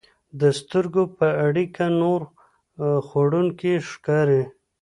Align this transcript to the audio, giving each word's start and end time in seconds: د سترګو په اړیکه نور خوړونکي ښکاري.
د 0.39 0.41
سترګو 0.59 1.03
په 1.17 1.27
اړیکه 1.47 1.83
نور 2.01 2.21
خوړونکي 3.07 3.73
ښکاري. 3.89 4.43